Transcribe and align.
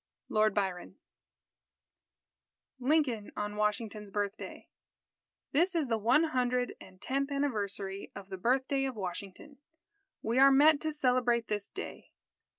_LORD 0.29 0.55
BYRON 0.55 0.95
LINCOLN 2.79 3.29
ON 3.37 3.55
WASHINGTON'S 3.55 4.09
BIRTHDAY 4.09 4.67
_This 5.53 5.75
is 5.75 5.89
the 5.89 5.99
one 5.99 6.23
hundred 6.23 6.73
and 6.81 6.99
tenth 6.99 7.29
anniversary 7.31 8.11
of 8.15 8.29
the 8.29 8.37
birthday 8.37 8.85
of 8.85 8.95
Washington. 8.95 9.59
We 10.23 10.39
are 10.39 10.49
met 10.49 10.81
to 10.81 10.91
celebrate 10.91 11.49
this 11.49 11.69
day. 11.69 12.13